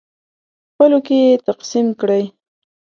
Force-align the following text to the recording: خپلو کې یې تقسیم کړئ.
خپلو 0.71 0.97
کې 1.05 1.15
یې 1.23 1.33
تقسیم 1.47 1.87
کړئ. 2.01 2.23